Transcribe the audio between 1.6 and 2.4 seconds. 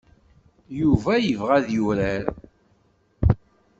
yurar.